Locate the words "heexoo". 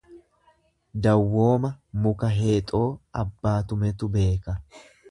2.39-2.89